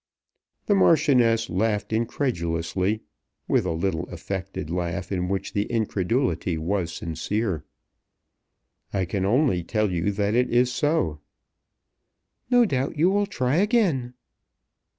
[0.65, 3.01] The Marchioness laughed incredulously,
[3.47, 7.63] with a little affected laugh in which the incredulity was sincere.
[8.91, 11.19] "I can only tell you that it is so."
[12.49, 14.15] "No doubt you will try again?"